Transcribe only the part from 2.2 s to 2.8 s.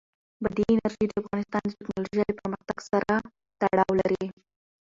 له پرمختګ